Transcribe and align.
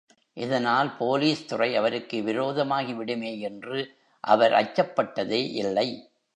இதனால், 0.37 0.89
போலீஸ்துறை 0.99 1.75
அவருக்கு 1.75 2.23
விரோதமாகி 2.23 2.93
விடுமே 2.95 3.39
என்று 3.39 3.79
அவர் 4.23 4.51
அச்சப்பட்டதே 4.51 5.41
இல்லை. 5.55 5.87